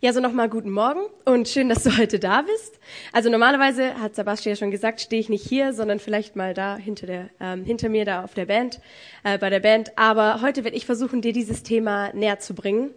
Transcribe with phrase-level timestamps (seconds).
[0.00, 2.78] Ja, so nochmal guten Morgen und schön, dass du heute da bist.
[3.12, 6.76] Also normalerweise, hat Sebastian ja schon gesagt, stehe ich nicht hier, sondern vielleicht mal da
[6.76, 8.78] hinter, der, ähm, hinter mir da auf der Band,
[9.24, 9.98] äh, bei der Band.
[9.98, 12.92] Aber heute werde ich versuchen, dir dieses Thema näher zu bringen.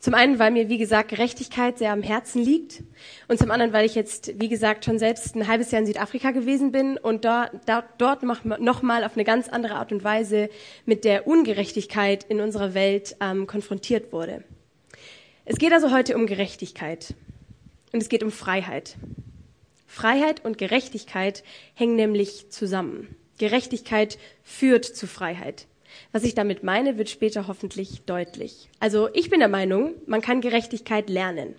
[0.00, 2.82] Zum einen, weil mir, wie gesagt, Gerechtigkeit sehr am Herzen liegt.
[3.26, 6.32] Und zum anderen, weil ich jetzt, wie gesagt, schon selbst ein halbes Jahr in Südafrika
[6.32, 7.52] gewesen bin und dort,
[7.96, 10.50] dort nochmal auf eine ganz andere Art und Weise
[10.84, 14.44] mit der Ungerechtigkeit in unserer Welt ähm, konfrontiert wurde.
[15.46, 17.14] Es geht also heute um Gerechtigkeit
[17.92, 18.96] und es geht um Freiheit.
[19.86, 21.44] Freiheit und Gerechtigkeit
[21.74, 23.14] hängen nämlich zusammen.
[23.38, 25.66] Gerechtigkeit führt zu Freiheit.
[26.12, 28.70] Was ich damit meine, wird später hoffentlich deutlich.
[28.80, 31.56] Also ich bin der Meinung, man kann Gerechtigkeit lernen.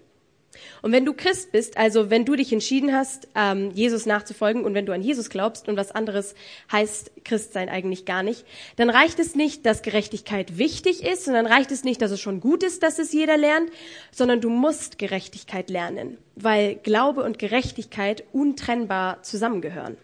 [0.82, 4.73] Und wenn du Christ bist, also wenn du dich entschieden hast, ähm, Jesus nachzufolgen und
[4.73, 6.36] wenn du an Jesus glaubst und was anderes
[6.72, 8.45] heißt Christsein eigentlich gar nicht,
[8.76, 12.40] dann reicht es nicht, dass Gerechtigkeit wichtig ist, sondern reicht es nicht, dass es schon
[12.40, 13.70] gut ist, dass es jeder lernt,
[14.12, 19.97] sondern du musst Gerechtigkeit lernen, weil Glaube und Gerechtigkeit untrennbar zusammengehören.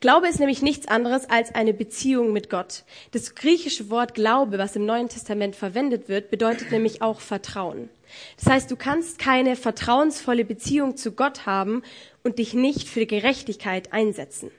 [0.00, 2.84] Glaube ist nämlich nichts anderes als eine Beziehung mit Gott.
[3.12, 7.88] Das griechische Wort Glaube, was im Neuen Testament verwendet wird, bedeutet nämlich auch Vertrauen.
[8.36, 11.82] Das heißt, du kannst keine vertrauensvolle Beziehung zu Gott haben
[12.24, 14.50] und dich nicht für Gerechtigkeit einsetzen.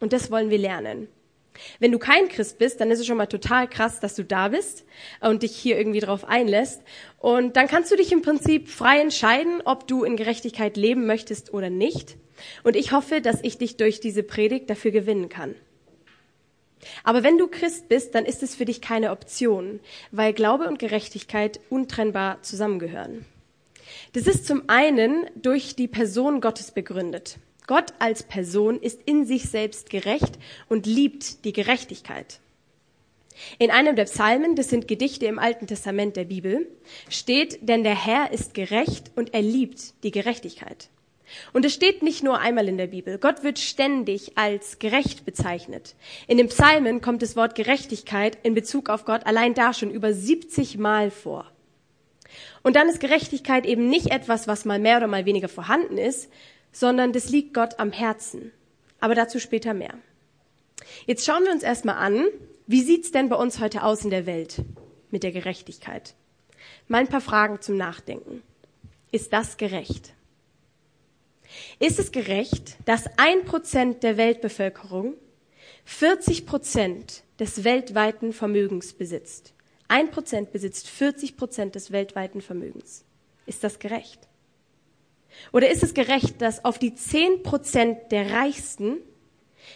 [0.00, 1.08] Und das wollen wir lernen.
[1.78, 4.48] Wenn du kein Christ bist, dann ist es schon mal total krass, dass du da
[4.48, 4.84] bist
[5.20, 6.82] und dich hier irgendwie drauf einlässt.
[7.18, 11.52] Und dann kannst du dich im Prinzip frei entscheiden, ob du in Gerechtigkeit leben möchtest
[11.52, 12.16] oder nicht.
[12.62, 15.54] Und ich hoffe, dass ich dich durch diese Predigt dafür gewinnen kann.
[17.04, 19.80] Aber wenn du Christ bist, dann ist es für dich keine Option,
[20.12, 23.24] weil Glaube und Gerechtigkeit untrennbar zusammengehören.
[24.12, 27.38] Das ist zum einen durch die Person Gottes begründet.
[27.66, 32.40] Gott als Person ist in sich selbst gerecht und liebt die Gerechtigkeit.
[33.58, 36.68] In einem der Psalmen, das sind Gedichte im Alten Testament der Bibel,
[37.08, 40.88] steht, denn der Herr ist gerecht und er liebt die Gerechtigkeit.
[41.52, 43.18] Und es steht nicht nur einmal in der Bibel.
[43.18, 45.96] Gott wird ständig als gerecht bezeichnet.
[46.28, 50.12] In den Psalmen kommt das Wort Gerechtigkeit in Bezug auf Gott allein da schon über
[50.12, 51.50] 70 Mal vor.
[52.62, 56.30] Und dann ist Gerechtigkeit eben nicht etwas, was mal mehr oder mal weniger vorhanden ist,
[56.76, 58.52] sondern das liegt Gott am Herzen.
[59.00, 59.94] Aber dazu später mehr.
[61.06, 62.26] Jetzt schauen wir uns erstmal an,
[62.66, 64.62] wie sieht's denn bei uns heute aus in der Welt
[65.10, 66.14] mit der Gerechtigkeit?
[66.86, 68.42] Mal ein paar Fragen zum Nachdenken.
[69.10, 70.12] Ist das gerecht?
[71.78, 75.14] Ist es gerecht, dass ein Prozent der Weltbevölkerung
[75.86, 79.54] 40 Prozent des weltweiten Vermögens besitzt?
[79.88, 83.04] Ein Prozent besitzt 40 Prozent des weltweiten Vermögens.
[83.46, 84.28] Ist das gerecht?
[85.52, 88.98] Oder ist es gerecht, dass auf die 10 Prozent der Reichsten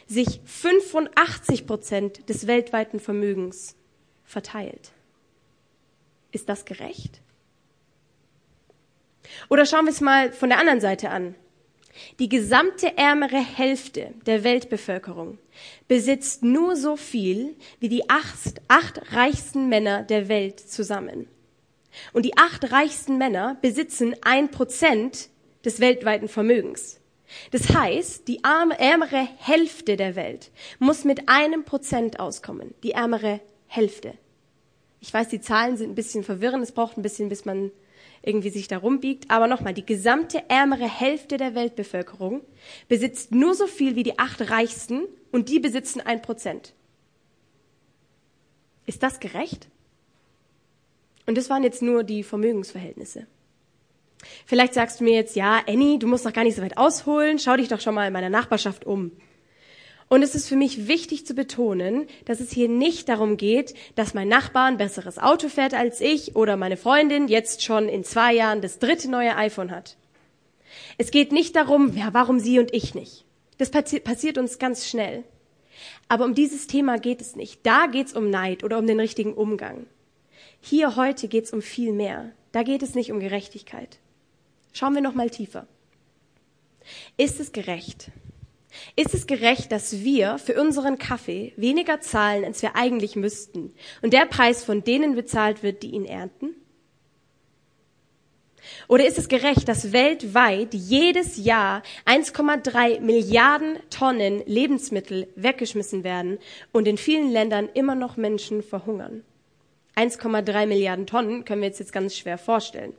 [0.06, 3.76] sich 85 Prozent des weltweiten Vermögens
[4.25, 4.93] verteilt?
[6.32, 7.21] Ist das gerecht?
[9.48, 11.34] Oder schauen wir es mal von der anderen Seite an.
[12.19, 15.38] Die gesamte ärmere Hälfte der Weltbevölkerung
[15.88, 21.28] besitzt nur so viel wie die acht, acht reichsten Männer der Welt zusammen.
[22.12, 25.30] Und die acht reichsten Männer besitzen ein Prozent
[25.65, 27.00] des weltweiten Vermögens.
[27.50, 32.75] Das heißt, die ärmere Hälfte der Welt muss mit einem Prozent auskommen.
[32.82, 34.15] Die ärmere Hälfte.
[35.00, 36.62] Ich weiß, die Zahlen sind ein bisschen verwirrend.
[36.62, 37.71] Es braucht ein bisschen, bis man
[38.22, 39.31] irgendwie sich da rumbiegt.
[39.31, 42.42] Aber nochmal, die gesamte ärmere Hälfte der Weltbevölkerung
[42.88, 46.75] besitzt nur so viel wie die acht reichsten und die besitzen ein Prozent.
[48.87, 49.69] Ist das gerecht?
[51.27, 53.27] Und das waren jetzt nur die Vermögensverhältnisse.
[54.47, 57.39] Vielleicht sagst du mir jetzt, ja, Annie, du musst doch gar nicht so weit ausholen,
[57.39, 59.13] schau dich doch schon mal in meiner Nachbarschaft um.
[60.09, 64.13] Und es ist für mich wichtig zu betonen, dass es hier nicht darum geht, dass
[64.13, 68.35] mein Nachbar ein besseres Auto fährt als ich oder meine Freundin jetzt schon in zwei
[68.35, 69.97] Jahren das dritte neue iPhone hat.
[70.99, 73.25] Es geht nicht darum, ja, warum sie und ich nicht.
[73.59, 75.23] Das passi passiert uns ganz schnell.
[76.09, 77.65] Aber um dieses Thema geht es nicht.
[77.65, 79.87] Da geht es um Neid oder um den richtigen Umgang.
[80.61, 82.33] Hier heute geht es um viel mehr.
[82.51, 84.01] Da geht es nicht um Gerechtigkeit.
[84.72, 85.67] Schauen wir noch mal tiefer.
[87.17, 88.11] Ist es gerecht,
[88.97, 94.13] ist es gerecht, dass wir für unseren Kaffee weniger zahlen, als wir eigentlich müssten, und
[94.13, 96.55] der Preis von denen bezahlt wird, die ihn ernten?
[98.89, 106.39] Oder ist es gerecht, dass weltweit jedes Jahr 1,3 Milliarden Tonnen Lebensmittel weggeschmissen werden
[106.71, 109.25] und in vielen Ländern immer noch Menschen verhungern?
[109.97, 112.93] 1,3 Milliarden Tonnen können wir jetzt, jetzt ganz schwer vorstellen.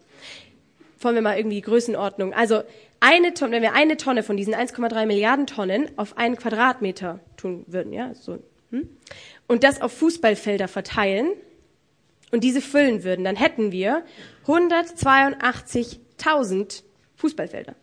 [1.01, 2.33] Wollen wir mal irgendwie Größenordnung.
[2.33, 2.63] Also
[2.99, 7.65] eine Tonne, wenn wir eine Tonne von diesen 1,3 Milliarden Tonnen auf einen Quadratmeter tun
[7.67, 8.39] würden, ja, so,
[8.69, 8.89] hm?
[9.47, 11.31] und das auf Fußballfelder verteilen,
[12.31, 14.03] und diese füllen würden, dann hätten wir
[14.47, 16.81] 182.000
[17.17, 17.75] Fußballfelder.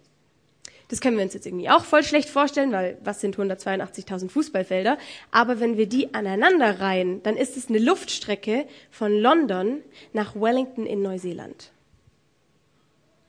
[0.89, 4.97] Das können wir uns jetzt irgendwie auch voll schlecht vorstellen, weil was sind 182.000 Fußballfelder?
[5.31, 9.83] Aber wenn wir die aneinander reihen, dann ist es eine Luftstrecke von London
[10.15, 11.73] nach Wellington in Neuseeland.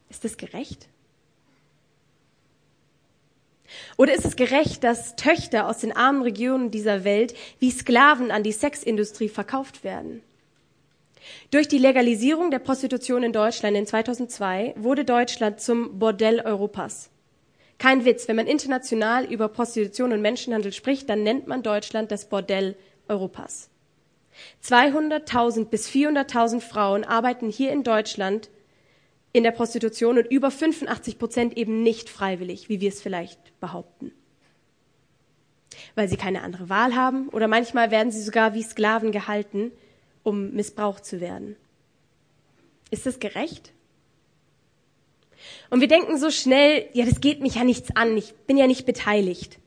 [0.10, 0.88] Ist das gerecht?
[3.98, 8.44] Oder ist es gerecht, dass Töchter aus den armen Regionen dieser Welt wie Sklaven an
[8.44, 10.24] die Sexindustrie verkauft werden?
[11.52, 17.10] Durch die Legalisierung der Prostitution in Deutschland in 2002 wurde Deutschland zum Bordell Europas.
[17.78, 22.28] Kein Witz, wenn man international über Prostitution und Menschenhandel spricht, dann nennt man Deutschland das
[22.28, 22.76] Bordell
[23.08, 23.70] Europas.
[24.64, 28.50] 200.000 bis 400.000 Frauen arbeiten hier in Deutschland
[29.40, 34.12] in der Prostitution und über 85 Prozent eben nicht freiwillig, wie wir es vielleicht behaupten.
[35.96, 39.72] Weil sie keine andere Wahl haben oder manchmal werden sie sogar wie Sklaven gehalten,
[40.24, 41.56] um missbraucht zu werden.
[42.92, 43.72] Ist das gerecht?
[45.70, 48.68] Und wir denken so schnell, ja, das geht mich ja nichts an, ich bin ja
[48.68, 49.58] nicht beteiligt.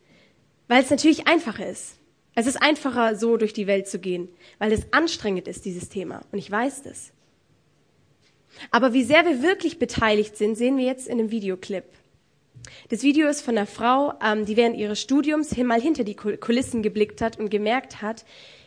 [0.68, 1.96] Weil es natürlich einfacher ist.
[2.34, 4.28] Es ist einfacher, so durch die Welt zu gehen,
[4.58, 6.20] weil es anstrengend ist, dieses Thema.
[6.30, 7.12] Und ich weiß das.
[8.70, 11.84] Aber wie sehr wir wirklich beteiligt sind, sehen wir jetzt in einem Videoclip.
[12.88, 16.82] Das Video ist von einer Frau, ähm, die während ihres Studiums mal hinter die Kulissen
[16.82, 18.24] geblickt hat und gemerkt hat,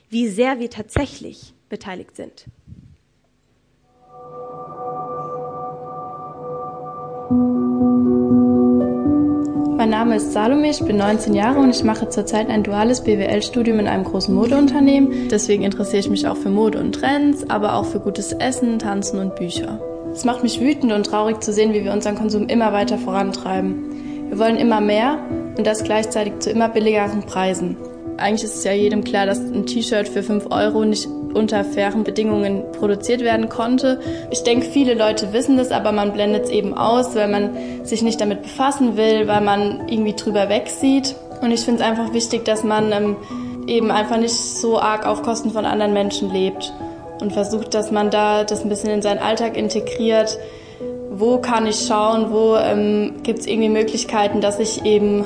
[0.09, 2.45] wie sehr wir tatsächlich beteiligt sind.
[9.85, 13.77] Mein Name ist Salome, ich bin 19 Jahre und ich mache zurzeit ein duales BWL-Studium
[13.77, 15.27] in einem großen Modeunternehmen.
[15.29, 19.19] Deswegen interessiere ich mich auch für Mode und Trends, aber auch für gutes Essen, Tanzen
[19.19, 19.79] und Bücher.
[20.11, 24.29] Es macht mich wütend und traurig zu sehen, wie wir unseren Konsum immer weiter vorantreiben.
[24.29, 25.19] Wir wollen immer mehr
[25.55, 27.77] und das gleichzeitig zu immer billigeren Preisen.
[28.17, 32.03] Eigentlich ist es ja jedem klar, dass ein T-Shirt für 5 Euro nicht unter fairen
[32.03, 33.99] Bedingungen produziert werden konnte.
[34.31, 38.01] Ich denke, viele Leute wissen das, aber man blendet es eben aus, weil man sich
[38.01, 41.15] nicht damit befassen will, weil man irgendwie drüber wegsieht.
[41.41, 43.15] Und ich finde es einfach wichtig, dass man ähm,
[43.67, 46.73] eben einfach nicht so arg auf Kosten von anderen Menschen lebt
[47.21, 50.37] und versucht, dass man da das ein bisschen in seinen Alltag integriert.
[51.11, 55.25] Wo kann ich schauen, wo ähm, gibt es irgendwie Möglichkeiten, dass ich eben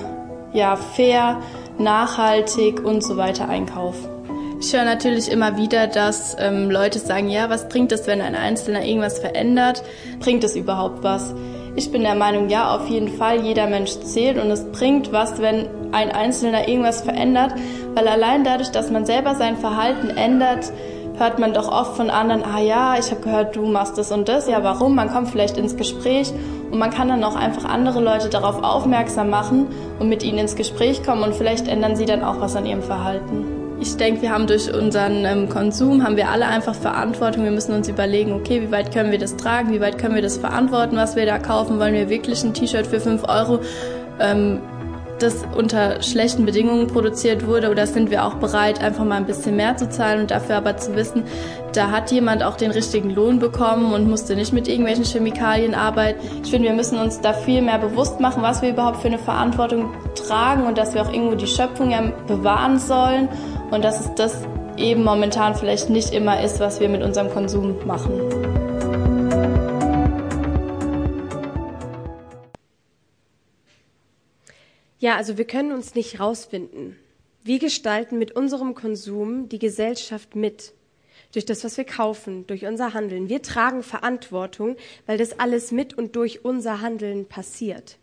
[0.53, 1.38] ja fair,
[1.77, 4.19] nachhaltig und so weiter einkaufe.
[4.61, 8.35] Ich höre natürlich immer wieder, dass ähm, Leute sagen, ja, was bringt es, wenn ein
[8.35, 9.83] Einzelner irgendwas verändert?
[10.19, 11.33] Bringt es überhaupt was?
[11.77, 15.41] Ich bin der Meinung, ja, auf jeden Fall, jeder Mensch zählt und es bringt was,
[15.41, 17.53] wenn ein Einzelner irgendwas verändert,
[17.95, 20.73] weil allein dadurch, dass man selber sein Verhalten ändert,
[21.17, 24.27] hört man doch oft von anderen, ah ja, ich habe gehört, du machst das und
[24.27, 24.94] das, ja, warum?
[24.94, 26.33] Man kommt vielleicht ins Gespräch
[26.69, 29.67] und man kann dann auch einfach andere Leute darauf aufmerksam machen
[30.00, 32.83] und mit ihnen ins Gespräch kommen und vielleicht ändern sie dann auch was an ihrem
[32.83, 33.58] Verhalten.
[33.81, 37.46] Ich denke, wir haben durch unseren ähm, Konsum, haben wir alle einfach Verantwortung.
[37.46, 40.22] Wir müssen uns überlegen, okay, wie weit können wir das tragen, wie weit können wir
[40.22, 41.80] das verantworten, was wir da kaufen.
[41.80, 43.62] Wollen wir wirklich ein T-Shirt für 5 Euro,
[44.20, 44.60] ähm,
[45.20, 49.56] das unter schlechten Bedingungen produziert wurde, oder sind wir auch bereit, einfach mal ein bisschen
[49.56, 51.24] mehr zu zahlen und dafür aber zu wissen,
[51.74, 56.20] da hat jemand auch den richtigen Lohn bekommen und musste nicht mit irgendwelchen Chemikalien arbeiten.
[56.44, 59.20] Ich finde, wir müssen uns da viel mehr bewusst machen, was wir überhaupt für eine
[59.20, 63.30] Verantwortung tragen und dass wir auch irgendwo die Schöpfung ja bewahren sollen
[63.71, 64.44] und dass es das
[64.77, 68.19] eben momentan vielleicht nicht immer ist, was wir mit unserem Konsum machen.
[74.99, 76.97] Ja, also wir können uns nicht rausfinden.
[77.44, 80.73] Wir gestalten mit unserem Konsum die Gesellschaft mit.
[81.31, 83.30] Durch das, was wir kaufen, durch unser Handeln.
[83.30, 87.97] Wir tragen Verantwortung, weil das alles mit und durch unser Handeln passiert.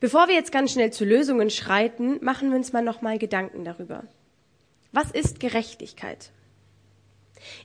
[0.00, 4.04] Bevor wir jetzt ganz schnell zu Lösungen schreiten, machen wir uns mal nochmal Gedanken darüber.
[4.92, 6.30] Was ist Gerechtigkeit?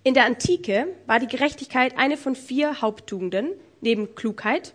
[0.04, 4.74] In der Antike war die Gerechtigkeit eine von vier Haupttugenden, neben Klugheit,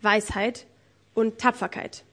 [0.00, 0.66] Weisheit
[1.14, 2.04] und Tapferkeit.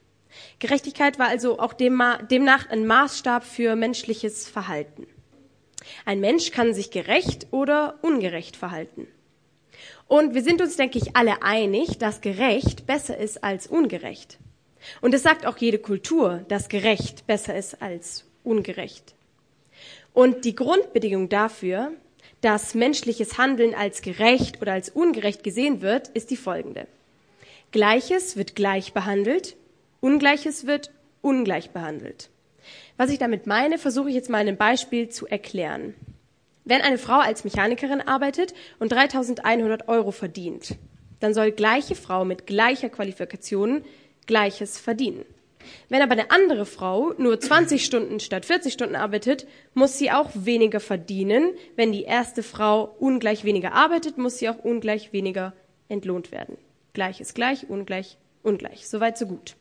[0.60, 5.08] Gerechtigkeit war also auch demnach ein Maßstab für menschliches Verhalten.
[6.06, 9.08] Ein Mensch kann sich gerecht oder ungerecht verhalten.
[10.08, 14.38] Und wir sind uns, denke ich, alle einig, dass gerecht besser ist als ungerecht.
[15.02, 19.16] Und es sagt auch jede Kultur, dass gerecht besser ist als ungerecht.
[20.14, 21.92] Und die Grundbedingung dafür,
[22.42, 26.88] dass menschliches Handeln als gerecht oder als ungerecht gesehen wird, ist die folgende.
[27.72, 29.56] Gleiches wird gleich behandelt,
[30.00, 30.92] Ungleiches wird
[31.22, 32.30] ungleich behandelt.
[32.98, 35.94] Was ich damit meine, versuche ich jetzt mal in einem Beispiel zu erklären.
[36.66, 40.76] Wenn eine Frau als Mechanikerin arbeitet und 3100 Euro verdient,
[41.20, 43.84] dann soll gleiche Frau mit gleicher Qualifikation
[44.28, 45.26] Gleiches verdienen.
[45.90, 50.30] Wenn aber eine andere Frau nur 20 Stunden statt 40 Stunden arbeitet, muss sie auch
[50.34, 51.54] weniger verdienen.
[51.76, 55.54] Wenn die erste Frau ungleich weniger arbeitet, muss sie auch ungleich weniger
[55.90, 56.58] entlohnt werden.
[56.94, 58.88] Gleich ist gleich, ungleich, ungleich.
[58.88, 59.56] Soweit, so gut.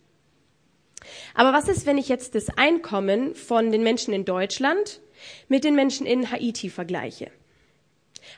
[1.35, 5.01] Aber was ist, wenn ich jetzt das Einkommen von den Menschen in Deutschland
[5.49, 7.31] mit den Menschen in Haiti vergleiche?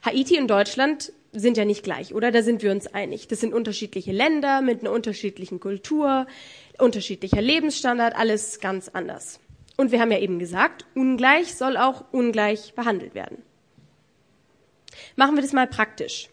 [0.05, 2.31] Haiti und Deutschland sind ja nicht gleich, oder?
[2.31, 3.29] Da sind wir uns einig.
[3.29, 6.27] Das sind unterschiedliche Länder mit einer unterschiedlichen Kultur,
[6.79, 9.41] unterschiedlicher Lebensstandard, alles ganz anders.
[9.77, 13.43] Und wir haben ja eben gesagt, ungleich soll auch ungleich behandelt werden.
[15.17, 16.31] Machen wir das mal praktisch.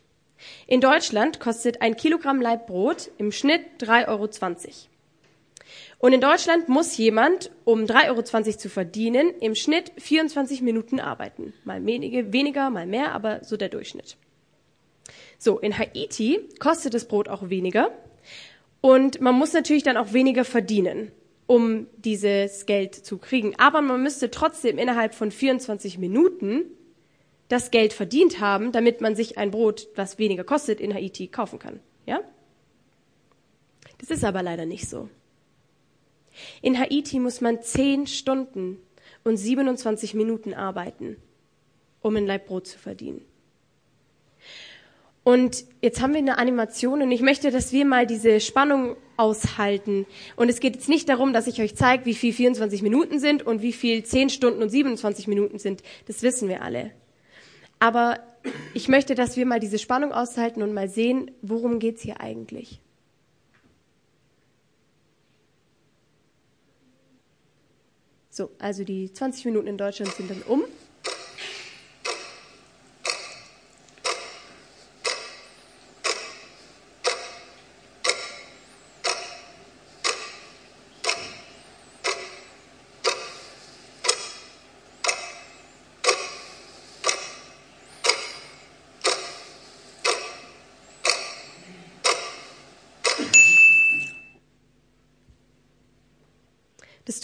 [0.68, 4.30] In Deutschland kostet ein Kilogramm Leibbrot im Schnitt 3,20 Euro.
[6.00, 11.54] Und in Deutschland muss jemand, um 3,20 Euro zu verdienen, im Schnitt 24 Minuten arbeiten.
[11.64, 14.18] Mal wenige, weniger, mal mehr, aber so der Durchschnitt.
[15.38, 17.92] So, in Haiti kostet das Brot auch weniger.
[18.82, 21.12] Und man muss natürlich dann auch weniger verdienen,
[21.48, 23.56] um dieses Geld zu kriegen.
[23.58, 26.66] Aber man müsste trotzdem innerhalb von 24 Minuten
[27.48, 31.60] das Geld verdient haben, damit man sich ein Brot, was weniger kostet, in Haiti kaufen
[31.60, 31.80] kann.
[32.06, 32.22] Ja?
[34.00, 35.10] Das ist aber leider nicht so.
[36.62, 38.80] In Haiti muss man 10 Stunden
[39.24, 41.18] und 27 Minuten arbeiten,
[42.02, 43.26] um ein Leib Brot zu verdienen.
[45.26, 50.06] Und jetzt haben wir eine Animation und ich möchte, dass wir mal diese Spannung aushalten.
[50.36, 53.42] Und es geht jetzt nicht darum, dass ich euch zeige, wie viel 24 Minuten sind
[53.42, 55.82] und wie viel 10 Stunden und 27 Minuten sind.
[56.06, 56.92] Das wissen wir alle.
[57.80, 58.20] Aber
[58.76, 62.80] ich möchte, dass wir mal diese Spannung aushalten und mal sehen, worum geht's hier eigentlich.
[68.30, 70.66] So, also die 20 Minuten in Deutschland sind dann um.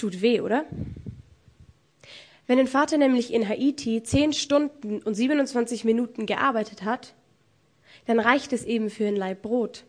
[0.01, 0.65] Tut weh, oder?
[2.47, 7.13] Wenn ein Vater nämlich in Haiti zehn Stunden und 27 Minuten gearbeitet hat,
[8.07, 9.85] dann reicht es eben für ein Leib Brot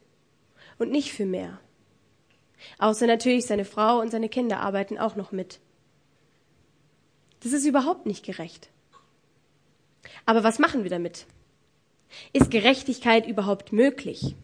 [0.79, 1.59] und nicht für mehr.
[2.79, 5.59] Außer natürlich seine Frau und seine Kinder arbeiten auch noch mit.
[7.41, 8.71] Das ist überhaupt nicht gerecht.
[10.27, 11.27] Aber was machen wir damit?
[12.33, 14.37] Ist Gerechtigkeit überhaupt möglich?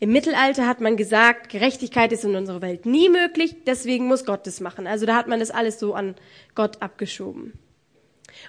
[0.00, 4.46] Im Mittelalter hat man gesagt, Gerechtigkeit ist in unserer Welt nie möglich, deswegen muss Gott
[4.46, 4.86] das machen.
[4.86, 6.14] Also da hat man das alles so an
[6.54, 7.52] Gott abgeschoben.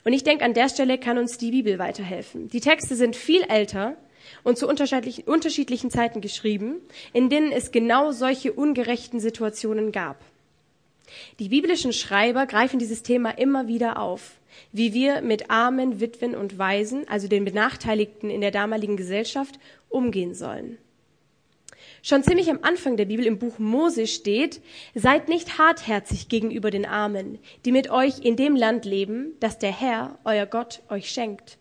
[0.04, 2.50] Und ich denke, an der Stelle kann uns die Bibel weiterhelfen.
[2.50, 3.96] Die Texte sind viel älter
[4.44, 6.76] und zu unterschiedlichen, unterschiedlichen Zeiten geschrieben,
[7.14, 10.18] in denen es genau solche ungerechten Situationen gab.
[11.40, 14.40] Die biblischen Schreiber greifen dieses Thema immer wieder auf,
[14.74, 19.58] wie wir mit Armen, Witwen und Waisen, also den Benachteiligten in der damaligen Gesellschaft,
[19.90, 20.78] umgehen sollen.
[22.04, 24.62] Schon ziemlich am Anfang der Bibel im Buch Mose steht,
[24.94, 29.72] seid nicht hartherzig gegenüber den Armen, die mit euch in dem Land leben, das der
[29.72, 31.58] Herr, euer Gott, euch schenkt.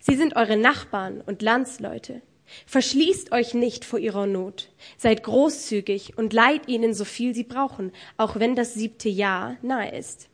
[0.00, 2.22] Sie sind eure Nachbarn und Landsleute.
[2.66, 4.70] Verschließt euch nicht vor ihrer Not.
[4.96, 9.96] Seid großzügig und leiht ihnen so viel sie brauchen, auch wenn das siebte Jahr nahe
[9.96, 10.28] ist.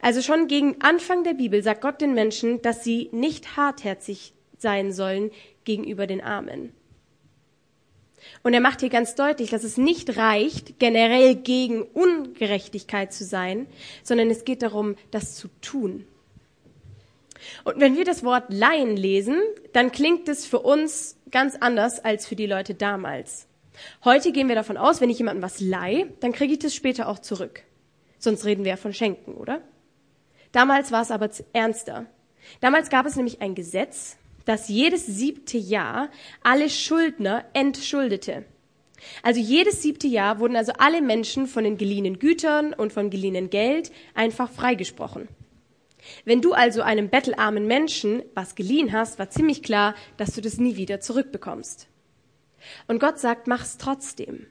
[0.00, 4.92] Also schon gegen Anfang der Bibel sagt Gott den Menschen, dass sie nicht hartherzig sein
[4.92, 5.30] sollen
[5.64, 6.72] gegenüber den Armen.
[8.42, 13.66] Und er macht hier ganz deutlich, dass es nicht reicht, generell gegen Ungerechtigkeit zu sein,
[14.02, 16.06] sondern es geht darum, das zu tun.
[17.64, 19.38] Und wenn wir das Wort Laien lesen,
[19.72, 23.46] dann klingt es für uns ganz anders als für die Leute damals.
[24.04, 27.08] Heute gehen wir davon aus, wenn ich jemandem was leihe, dann kriege ich das später
[27.08, 27.62] auch zurück.
[28.18, 29.60] Sonst reden wir ja von Schenken, oder?
[30.52, 32.06] Damals war es aber ernster.
[32.60, 36.10] Damals gab es nämlich ein Gesetz, das jedes siebte Jahr
[36.42, 38.44] alle Schuldner entschuldete.
[39.22, 43.50] Also jedes siebte Jahr wurden also alle Menschen von den geliehenen Gütern und vom geliehenen
[43.50, 45.28] Geld einfach freigesprochen.
[46.24, 50.58] Wenn du also einem bettelarmen Menschen was geliehen hast, war ziemlich klar, dass du das
[50.58, 51.88] nie wieder zurückbekommst.
[52.88, 54.46] Und Gott sagt, mach's trotzdem.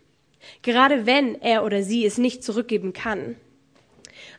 [0.62, 3.36] Gerade wenn er oder sie es nicht zurückgeben kann.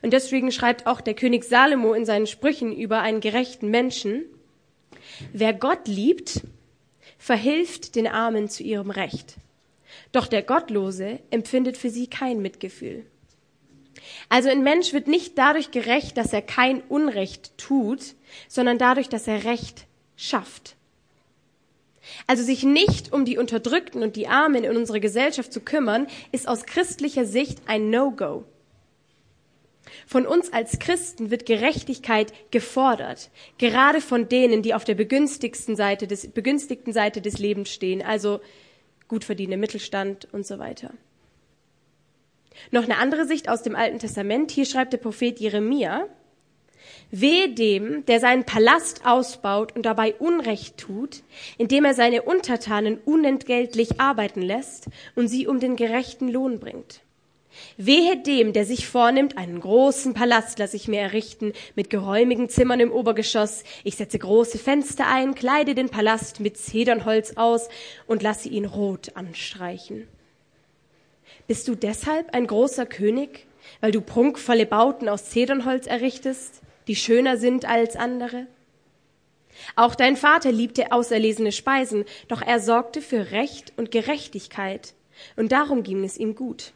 [0.01, 4.25] Und deswegen schreibt auch der König Salomo in seinen Sprüchen über einen gerechten Menschen,
[5.33, 6.41] Wer Gott liebt,
[7.17, 9.35] verhilft den Armen zu ihrem Recht.
[10.11, 13.05] Doch der Gottlose empfindet für sie kein Mitgefühl.
[14.29, 18.15] Also ein Mensch wird nicht dadurch gerecht, dass er kein Unrecht tut,
[18.47, 20.75] sondern dadurch, dass er Recht schafft.
[22.27, 26.47] Also sich nicht um die Unterdrückten und die Armen in unserer Gesellschaft zu kümmern, ist
[26.47, 28.45] aus christlicher Sicht ein No-Go.
[30.07, 36.07] Von uns als Christen wird Gerechtigkeit gefordert, gerade von denen, die auf der begünstigsten Seite
[36.07, 38.39] des, begünstigten Seite des Lebens stehen, also
[39.07, 40.91] gut verdienende Mittelstand und so weiter.
[42.71, 44.51] Noch eine andere Sicht aus dem Alten Testament.
[44.51, 46.07] Hier schreibt der Prophet Jeremia,
[47.11, 51.23] Wehe dem, der seinen Palast ausbaut und dabei Unrecht tut,
[51.57, 57.01] indem er seine Untertanen unentgeltlich arbeiten lässt und sie um den gerechten Lohn bringt.
[57.77, 62.79] Wehe dem, der sich vornimmt, einen großen Palast lasse ich mir errichten, mit geräumigen Zimmern
[62.79, 63.63] im Obergeschoss.
[63.83, 67.69] Ich setze große Fenster ein, kleide den Palast mit Zedernholz aus
[68.07, 70.07] und lasse ihn rot anstreichen.
[71.47, 73.45] Bist du deshalb ein großer König,
[73.81, 76.61] weil du prunkvolle Bauten aus Zedernholz errichtest?
[76.87, 78.47] die schöner sind als andere?
[79.75, 84.93] Auch dein Vater liebte auserlesene Speisen, doch er sorgte für Recht und Gerechtigkeit,
[85.37, 86.73] und darum ging es ihm gut.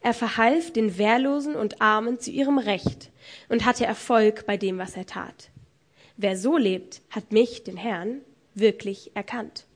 [0.00, 3.10] Er verhalf den Wehrlosen und Armen zu ihrem Recht
[3.48, 5.50] und hatte Erfolg bei dem, was er tat.
[6.16, 8.22] Wer so lebt, hat mich, den Herrn,
[8.54, 9.66] wirklich erkannt.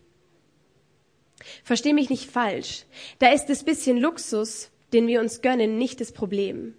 [1.65, 2.85] Versteh mich nicht falsch.
[3.19, 6.75] Da ist das bisschen Luxus, den wir uns gönnen, nicht das Problem.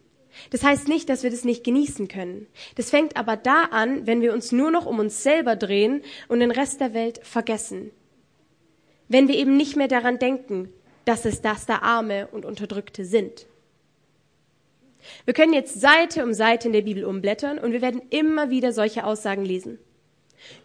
[0.49, 2.47] Das heißt nicht, dass wir das nicht genießen können.
[2.75, 6.39] Das fängt aber da an, wenn wir uns nur noch um uns selber drehen und
[6.39, 7.91] den Rest der Welt vergessen.
[9.07, 10.73] Wenn wir eben nicht mehr daran denken,
[11.05, 13.47] dass es das da Arme und Unterdrückte sind.
[15.25, 18.71] Wir können jetzt Seite um Seite in der Bibel umblättern und wir werden immer wieder
[18.71, 19.79] solche Aussagen lesen.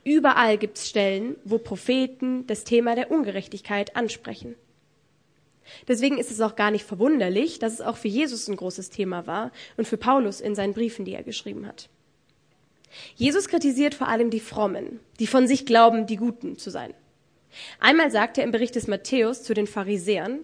[0.05, 4.55] Überall gibt es Stellen, wo Propheten das Thema der Ungerechtigkeit ansprechen.
[5.87, 9.27] Deswegen ist es auch gar nicht verwunderlich, dass es auch für Jesus ein großes Thema
[9.27, 11.89] war und für Paulus in seinen Briefen, die er geschrieben hat.
[13.17, 16.95] Jesus kritisiert vor allem die Frommen, die von sich glauben, die Guten zu sein.
[17.81, 20.41] Einmal sagt er im Bericht des Matthäus zu den Pharisäern,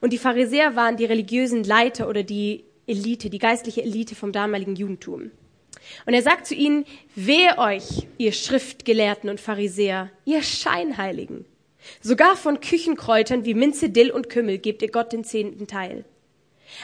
[0.00, 4.76] und die Pharisäer waren die religiösen Leiter oder die Elite, die geistliche Elite vom damaligen
[4.76, 5.30] Judentum.
[6.06, 11.44] Und er sagt zu ihnen, wehe euch, ihr Schriftgelehrten und Pharisäer, ihr Scheinheiligen.
[12.00, 16.04] Sogar von Küchenkräutern wie Minze, Dill und Kümmel gebt ihr Gott den zehnten Teil.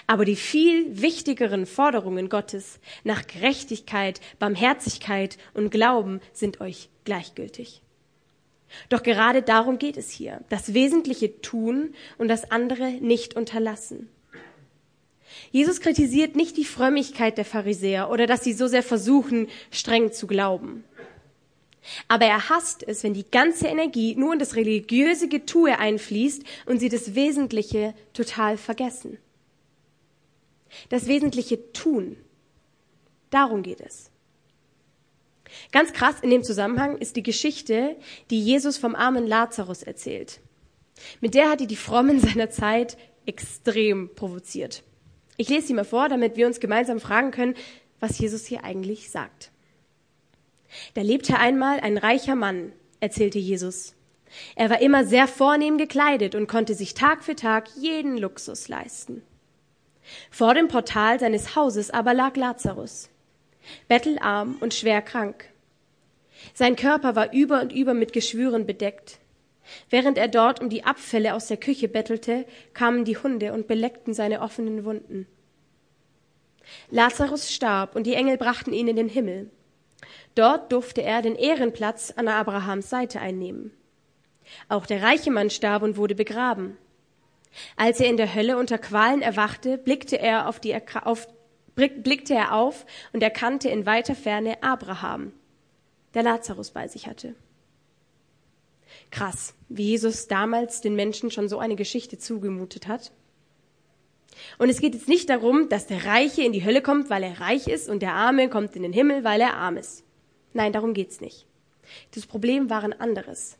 [0.07, 7.83] Aber die viel wichtigeren Forderungen Gottes nach Gerechtigkeit, Barmherzigkeit und Glauben sind euch gleichgültig.
[8.89, 14.09] Doch gerade darum geht es hier, das Wesentliche tun und das andere nicht unterlassen.
[15.51, 20.27] Jesus kritisiert nicht die Frömmigkeit der Pharisäer oder dass sie so sehr versuchen, streng zu
[20.27, 20.85] glauben.
[22.09, 26.79] Aber er hasst es, wenn die ganze Energie nur in das religiöse Getue einfließt und
[26.79, 29.19] sie das Wesentliche total vergessen.
[30.89, 32.17] Das Wesentliche tun.
[33.31, 34.10] Darum geht es.
[35.73, 37.97] Ganz krass in dem Zusammenhang ist die Geschichte,
[38.31, 40.41] die Jesus vom armen Lazarus erzählt.
[41.21, 44.83] Mit der hat er die Frommen seiner Zeit extrem provoziert.
[45.37, 47.55] Ich lese sie mal vor, damit wir uns gemeinsam fragen können,
[47.99, 49.51] was Jesus hier eigentlich sagt.
[50.95, 53.95] Da lebte einmal ein reicher Mann, erzählte Jesus.
[54.55, 59.23] Er war immer sehr vornehm gekleidet und konnte sich Tag für Tag jeden Luxus leisten.
[60.31, 63.10] Vor dem Portal seines Hauses aber lag Lazarus,
[63.89, 65.47] bettelarm und schwer krank.
[66.55, 69.19] Sein Körper war über und über mit Geschwüren bedeckt.
[69.89, 72.45] Während er dort um die Abfälle aus der Küche bettelte,
[72.75, 75.27] kamen die Hunde und beleckten seine offenen Wunden.
[76.91, 79.51] Lazarus starb und die Engel brachten ihn in den Himmel.
[80.35, 83.73] Dort durfte er den Ehrenplatz an Abrahams Seite einnehmen.
[84.69, 86.77] Auch der reiche Mann starb und wurde begraben.
[87.77, 91.29] Als er in der Hölle unter Qualen erwachte, blickte er auf, die, auf,
[91.89, 95.33] blickte er auf und erkannte in weiter Ferne Abraham,
[96.15, 97.35] der Lazarus bei sich hatte.
[99.11, 103.13] Krass, wie Jesus damals den Menschen schon so eine Geschichte zugemutet hat.
[104.59, 107.41] Und es geht jetzt nicht darum, dass der Reiche in die Hölle kommt, weil er
[107.41, 110.05] reich ist und der Arme kommt in den Himmel, weil er arm ist.
[110.53, 111.47] Nein, darum geht's nicht.
[112.13, 113.59] Das Problem war ein anderes.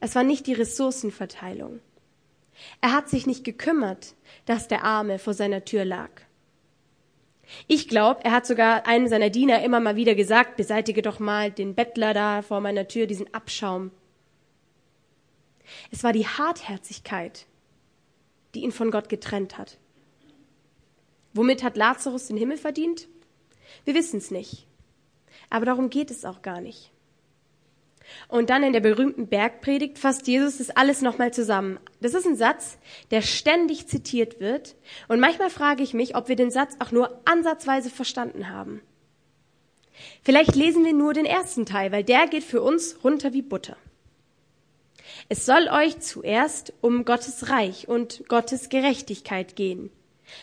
[0.00, 1.80] Es war nicht die Ressourcenverteilung.
[2.80, 4.14] Er hat sich nicht gekümmert,
[4.46, 6.10] dass der Arme vor seiner Tür lag.
[7.66, 11.50] Ich glaube, er hat sogar einem seiner Diener immer mal wieder gesagt, beseitige doch mal
[11.50, 13.90] den Bettler da vor meiner Tür, diesen Abschaum.
[15.90, 17.46] Es war die Hartherzigkeit,
[18.54, 19.78] die ihn von Gott getrennt hat.
[21.34, 23.08] Womit hat Lazarus den Himmel verdient?
[23.84, 24.66] Wir wissen es nicht.
[25.50, 26.90] Aber darum geht es auch gar nicht.
[28.28, 31.78] Und dann in der berühmten Bergpredigt fasst Jesus das alles nochmal zusammen.
[32.00, 32.78] Das ist ein Satz,
[33.10, 34.76] der ständig zitiert wird.
[35.08, 38.80] Und manchmal frage ich mich, ob wir den Satz auch nur ansatzweise verstanden haben.
[40.22, 43.76] Vielleicht lesen wir nur den ersten Teil, weil der geht für uns runter wie Butter.
[45.28, 49.90] Es soll euch zuerst um Gottes Reich und Gottes Gerechtigkeit gehen.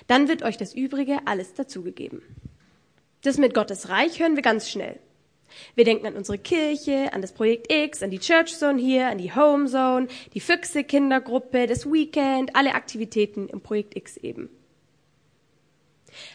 [0.08, 2.22] Dann wird euch das Übrige alles dazugegeben.
[3.22, 5.00] Das mit Gottes Reich hören wir ganz schnell.
[5.76, 9.18] Wir denken an unsere Kirche, an das Projekt X, an die Church Zone hier, an
[9.18, 14.50] die Home Zone, die Füchse Kindergruppe, das Weekend, alle Aktivitäten im Projekt X eben.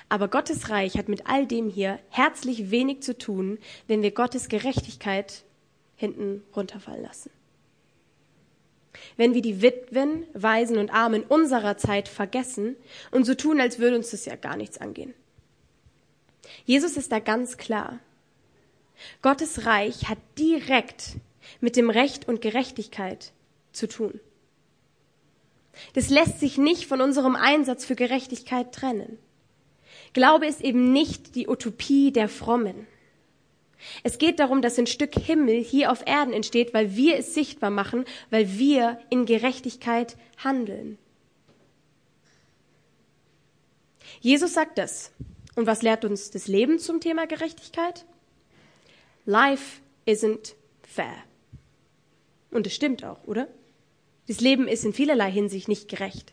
[0.09, 4.49] Aber Gottes Reich hat mit all dem hier herzlich wenig zu tun, wenn wir Gottes
[4.49, 5.45] Gerechtigkeit
[5.97, 7.31] hinten runterfallen lassen.
[9.17, 12.77] Wenn wir die Witwen, Waisen und Armen unserer Zeit vergessen
[13.11, 15.15] und so tun, als würde uns das ja gar nichts angehen.
[16.65, 18.01] Jesus ist da ganz klar.
[19.23, 21.17] Gottes Reich hat direkt
[21.61, 23.33] mit dem Recht und Gerechtigkeit
[23.73, 24.21] zu tun.
[25.95, 29.19] Das lässt sich nicht von unserem Einsatz für Gerechtigkeit trennen.
[30.13, 32.87] Glaube ist eben nicht die Utopie der Frommen.
[34.03, 37.71] Es geht darum, dass ein Stück Himmel hier auf Erden entsteht, weil wir es sichtbar
[37.71, 40.99] machen, weil wir in Gerechtigkeit handeln.
[44.21, 45.13] Jesus sagt das.
[45.55, 48.05] Und was lehrt uns das Leben zum Thema Gerechtigkeit?
[49.29, 51.14] Life isn't fair.
[52.51, 53.47] Und es stimmt auch, oder?
[54.27, 56.33] Das Leben ist in vielerlei Hinsicht nicht gerecht.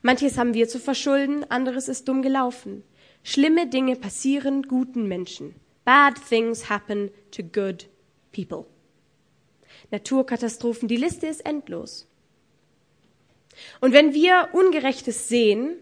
[0.00, 2.84] Manches haben wir zu verschulden, anderes ist dumm gelaufen.
[3.24, 5.56] Schlimme Dinge passieren guten Menschen.
[5.84, 7.88] Bad things happen to good
[8.30, 8.64] people.
[9.90, 12.06] Naturkatastrophen, die Liste ist endlos.
[13.80, 15.78] Und wenn wir Ungerechtes sehen,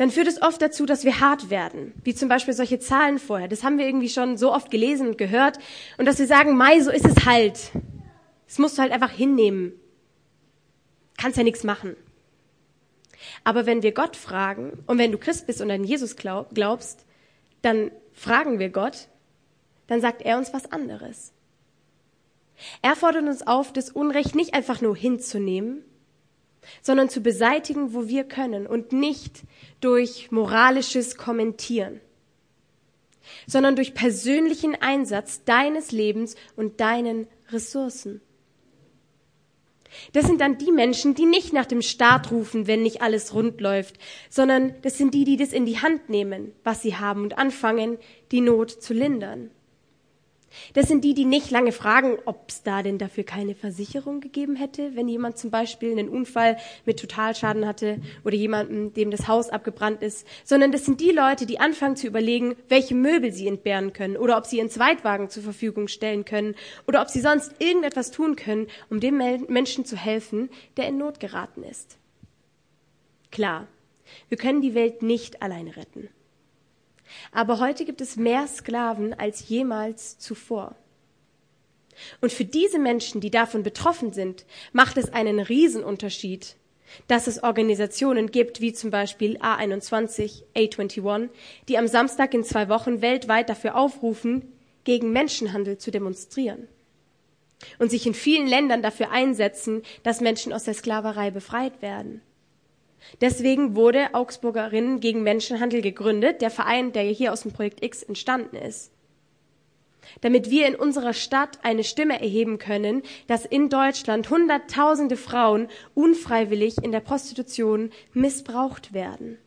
[0.00, 3.48] dann führt es oft dazu, dass wir hart werden, wie zum Beispiel solche Zahlen vorher.
[3.48, 5.58] Das haben wir irgendwie schon so oft gelesen und gehört.
[5.98, 7.70] Und dass wir sagen, Mai, so ist es halt.
[8.46, 9.74] Das musst du halt einfach hinnehmen.
[11.18, 11.96] Kannst ja nichts machen.
[13.44, 17.04] Aber wenn wir Gott fragen, und wenn du Christ bist und an Jesus glaubst,
[17.60, 19.08] dann fragen wir Gott,
[19.86, 21.34] dann sagt er uns was anderes.
[22.80, 25.84] Er fordert uns auf, das Unrecht nicht einfach nur hinzunehmen,
[26.82, 29.42] sondern zu beseitigen, wo wir können und nicht
[29.80, 32.00] durch moralisches Kommentieren,
[33.46, 38.20] sondern durch persönlichen Einsatz deines Lebens und deinen Ressourcen.
[40.12, 43.60] Das sind dann die Menschen, die nicht nach dem Staat rufen, wenn nicht alles rund
[43.60, 47.38] läuft, sondern das sind die, die das in die Hand nehmen, was sie haben und
[47.38, 47.98] anfangen,
[48.30, 49.50] die Not zu lindern.
[50.74, 54.56] Das sind die, die nicht lange fragen, ob es da denn dafür keine Versicherung gegeben
[54.56, 59.50] hätte, wenn jemand zum Beispiel einen Unfall mit Totalschaden hatte oder jemandem, dem das Haus
[59.50, 63.92] abgebrannt ist, sondern das sind die Leute, die anfangen zu überlegen, welche Möbel sie entbehren
[63.92, 66.54] können oder ob sie ihren Zweitwagen zur Verfügung stellen können
[66.86, 71.20] oder ob sie sonst irgendetwas tun können, um dem Menschen zu helfen, der in Not
[71.20, 71.98] geraten ist.
[73.30, 73.68] Klar,
[74.28, 76.08] wir können die Welt nicht alleine retten.
[77.32, 80.76] Aber heute gibt es mehr Sklaven als jemals zuvor.
[82.20, 86.56] Und für diese Menschen, die davon betroffen sind, macht es einen Riesenunterschied,
[87.06, 91.28] dass es Organisationen gibt, wie zum Beispiel A21, A21,
[91.68, 94.52] die am Samstag in zwei Wochen weltweit dafür aufrufen,
[94.84, 96.66] gegen Menschenhandel zu demonstrieren
[97.78, 102.22] und sich in vielen Ländern dafür einsetzen, dass Menschen aus der Sklaverei befreit werden.
[103.20, 108.56] Deswegen wurde Augsburgerinnen gegen Menschenhandel gegründet, der Verein, der hier aus dem Projekt X entstanden
[108.56, 108.92] ist.
[110.22, 116.78] Damit wir in unserer Stadt eine Stimme erheben können, dass in Deutschland Hunderttausende Frauen unfreiwillig
[116.82, 119.38] in der Prostitution missbraucht werden.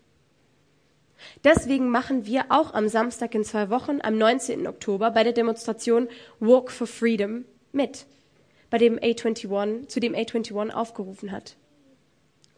[1.44, 4.68] Deswegen machen wir auch am Samstag in zwei Wochen, am 19.
[4.68, 6.08] Oktober, bei der Demonstration
[6.40, 8.06] Walk for Freedom mit,
[8.70, 11.56] bei dem A21, zu dem A21 aufgerufen hat.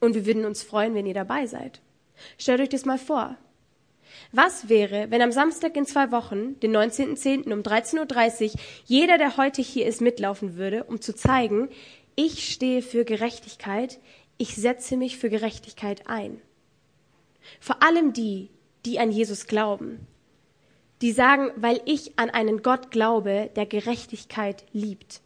[0.05, 1.81] Und wir würden uns freuen, wenn ihr dabei seid.
[2.37, 3.35] Stellt euch das mal vor.
[4.31, 7.51] Was wäre, wenn am Samstag in zwei Wochen, den 19.10.
[7.51, 11.69] um 13.30 Uhr, jeder, der heute hier ist, mitlaufen würde, um zu zeigen,
[12.15, 13.99] ich stehe für Gerechtigkeit,
[14.37, 16.39] ich setze mich für Gerechtigkeit ein.
[17.59, 18.49] Vor allem die,
[18.85, 20.05] die an Jesus glauben,
[21.01, 25.21] die sagen, weil ich an einen Gott glaube, der Gerechtigkeit liebt.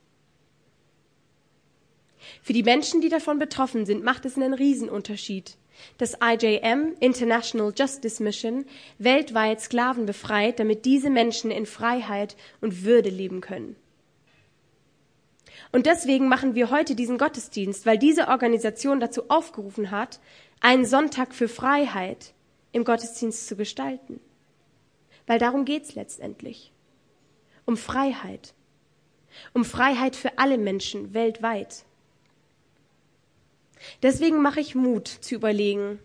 [2.41, 5.57] Für die Menschen, die davon betroffen sind, macht es einen Riesenunterschied,
[5.97, 8.65] dass IJM, International Justice Mission,
[8.97, 13.75] weltweit Sklaven befreit, damit diese Menschen in Freiheit und Würde leben können.
[15.71, 20.19] Und deswegen machen wir heute diesen Gottesdienst, weil diese Organisation dazu aufgerufen hat,
[20.61, 22.33] einen Sonntag für Freiheit
[22.71, 24.19] im Gottesdienst zu gestalten.
[25.27, 26.71] Weil darum geht's letztendlich.
[27.65, 28.53] Um Freiheit.
[29.53, 31.85] Um Freiheit für alle Menschen weltweit.
[34.03, 35.99] Deswegen mache ich Mut zu überlegen,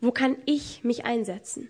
[0.00, 1.68] wo kann ich mich einsetzen?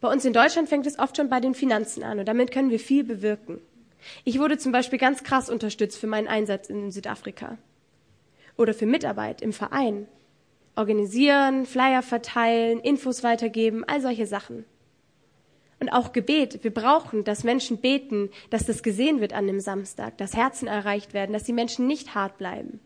[0.00, 2.70] Bei uns in Deutschland fängt es oft schon bei den Finanzen an und damit können
[2.70, 3.60] wir viel bewirken.
[4.24, 7.58] Ich wurde zum Beispiel ganz krass unterstützt für meinen Einsatz in Südafrika
[8.56, 10.06] oder für Mitarbeit im Verein.
[10.76, 14.64] Organisieren, Flyer verteilen, Infos weitergeben, all solche Sachen.
[15.80, 16.62] Und auch Gebet.
[16.62, 21.14] Wir brauchen, dass Menschen beten, dass das gesehen wird an dem Samstag, dass Herzen erreicht
[21.14, 22.80] werden, dass die Menschen nicht hart bleiben.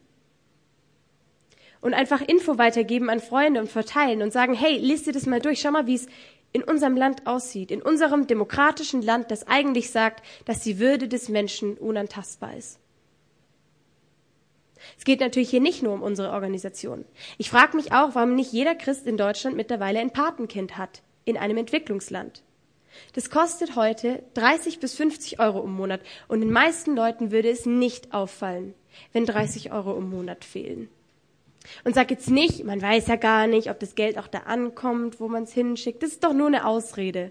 [1.82, 5.40] Und einfach Info weitergeben an Freunde und verteilen und sagen, hey, liest dir das mal
[5.40, 6.06] durch, schau mal, wie es
[6.52, 11.28] in unserem Land aussieht, in unserem demokratischen Land, das eigentlich sagt, dass die Würde des
[11.28, 12.78] Menschen unantastbar ist.
[14.98, 17.04] Es geht natürlich hier nicht nur um unsere Organisation.
[17.38, 21.36] Ich frage mich auch, warum nicht jeder Christ in Deutschland mittlerweile ein Patenkind hat in
[21.36, 22.42] einem Entwicklungsland.
[23.14, 27.64] Das kostet heute 30 bis 50 Euro im Monat und den meisten Leuten würde es
[27.64, 28.74] nicht auffallen,
[29.12, 30.88] wenn 30 Euro im Monat fehlen.
[31.84, 35.20] Und sag jetzt nicht, man weiß ja gar nicht, ob das Geld auch da ankommt,
[35.20, 36.02] wo man es hinschickt.
[36.02, 37.30] Das ist doch nur eine Ausrede.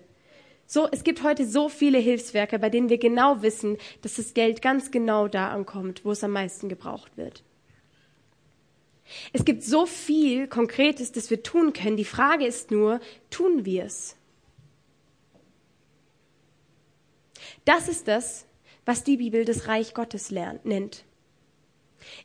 [0.66, 4.62] So, es gibt heute so viele Hilfswerke, bei denen wir genau wissen, dass das Geld
[4.62, 7.44] ganz genau da ankommt, wo es am meisten gebraucht wird.
[9.34, 11.98] Es gibt so viel Konkretes, das wir tun können.
[11.98, 14.16] Die Frage ist nur, tun wir es?
[17.66, 18.46] Das ist das,
[18.86, 21.04] was die Bibel das Reich Gottes nennt.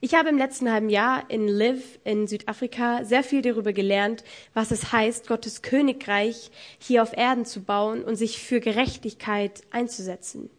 [0.01, 4.71] Ich habe im letzten halben Jahr in Liv in Südafrika sehr viel darüber gelernt, was
[4.71, 10.51] es heißt, Gottes Königreich hier auf Erden zu bauen und sich für Gerechtigkeit einzusetzen.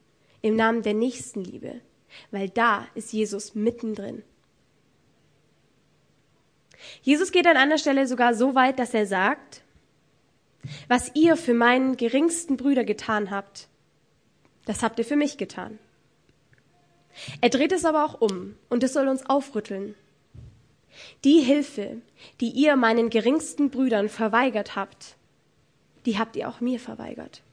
[0.41, 1.81] Im Namen der Nächstenliebe.
[2.31, 4.23] Weil da ist Jesus mittendrin.
[7.01, 9.61] Jesus geht an einer Stelle sogar so weit, dass er sagt,
[10.87, 13.67] was ihr für meinen geringsten Brüder getan habt,
[14.65, 15.79] das habt ihr für mich getan.
[17.41, 19.95] Er dreht es aber auch um und es soll uns aufrütteln.
[21.23, 22.01] Die Hilfe,
[22.41, 25.15] die ihr meinen geringsten Brüdern verweigert habt,
[26.05, 27.43] die habt ihr auch mir verweigert.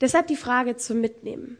[0.00, 1.58] Deshalb die Frage zum Mitnehmen.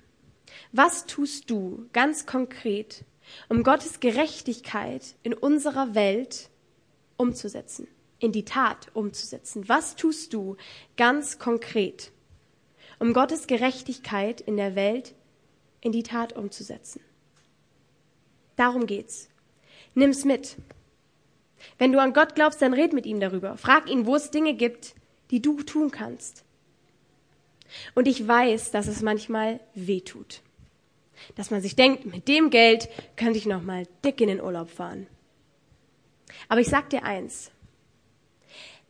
[0.70, 3.04] Was tust du ganz konkret,
[3.48, 6.50] um Gottes Gerechtigkeit in unserer Welt
[7.16, 7.88] umzusetzen,
[8.20, 9.68] in die Tat umzusetzen?
[9.68, 10.56] Was tust du
[10.96, 12.12] ganz konkret?
[12.98, 15.14] um Gottes Gerechtigkeit in der Welt
[15.84, 17.00] in die Tat umzusetzen.
[18.56, 19.28] Darum geht's.
[19.94, 20.56] Nimm's mit.
[21.78, 23.56] Wenn du an Gott glaubst, dann red mit ihm darüber.
[23.56, 24.94] Frag ihn, wo es Dinge gibt,
[25.30, 26.44] die du tun kannst.
[27.94, 30.42] Und ich weiß, dass es manchmal weh tut.
[31.36, 34.70] Dass man sich denkt, mit dem Geld könnte ich noch mal dick in den Urlaub
[34.70, 35.06] fahren.
[36.48, 37.50] Aber ich sag dir eins.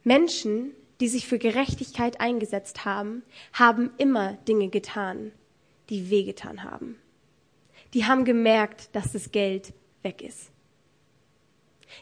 [0.03, 5.33] Menschen, die sich für Gerechtigkeit eingesetzt haben, haben immer Dinge getan,
[5.91, 6.97] die wehgetan haben.
[7.93, 10.51] Die haben gemerkt, dass das Geld weg ist.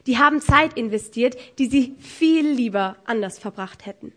[0.06, 4.12] Die haben Zeit investiert, die sie viel lieber anders verbracht hätten.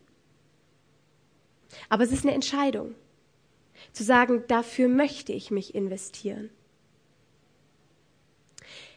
[1.89, 2.95] Aber es ist eine Entscheidung,
[3.91, 6.49] zu sagen, dafür möchte ich mich investieren.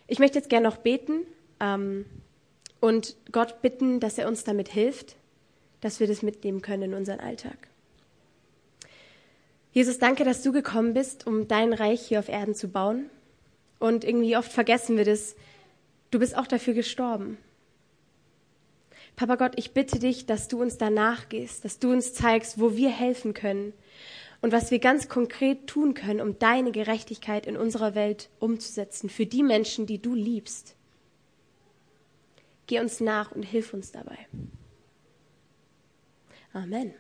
[0.07, 1.27] Ich möchte jetzt gerne noch beten
[1.61, 2.07] ähm,
[2.81, 5.17] und Gott bitten, dass er uns damit hilft,
[5.81, 7.69] dass wir das mitnehmen können in unseren Alltag.
[9.79, 13.11] Jesus, danke, dass du gekommen bist, um dein Reich hier auf Erden zu bauen.
[13.79, 15.37] Und irgendwie oft vergessen wir das.
[16.11, 17.39] Du bist auch dafür gestorben.
[19.15, 22.75] Papa Gott, ich bitte dich, dass du uns danach gehst, dass du uns zeigst, wo
[22.75, 23.73] wir helfen können
[24.41, 29.27] und was wir ganz konkret tun können, um deine Gerechtigkeit in unserer Welt umzusetzen, für
[29.27, 30.75] die Menschen, die du liebst.
[32.67, 34.19] Geh uns nach und hilf uns dabei.
[36.53, 36.95] Amen.